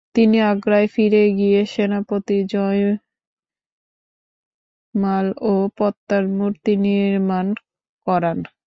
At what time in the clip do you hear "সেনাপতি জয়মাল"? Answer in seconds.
1.73-2.97